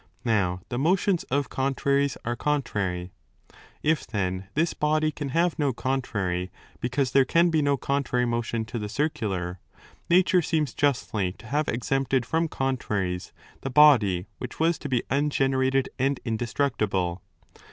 Now 0.25 0.61
the 0.69 0.79
motions 0.79 1.25
of 1.25 1.49
contraries 1.49 2.17
are 2.25 2.35
contrary. 2.35 3.11
If 3.83 4.07
then 4.07 4.47
this 4.55 4.73
body 4.73 5.11
can 5.11 5.29
have 5.29 5.57
πὸ 5.57 5.75
contrary, 5.75 6.49
because 6.79 7.11
there 7.11 7.23
can 7.23 7.51
be 7.51 7.61
no 7.61 7.77
con 7.77 8.03
trary 8.03 8.27
motion 8.27 8.65
to 8.65 8.79
the 8.79 8.89
circular, 8.89 9.59
nature 10.09 10.41
seems 10.41 10.73
justly 10.73 11.33
to 11.33 11.45
have 11.45 11.67
exempted 11.69 12.25
from 12.25 12.47
contraries 12.47 13.31
the 13.61 13.69
body 13.69 14.25
which 14.39 14.59
was 14.59 14.79
to 14.79 14.89
be 14.89 15.03
un 15.11 15.29
generated 15.29 15.87
and 15.99 16.19
indestructible. 16.25 17.21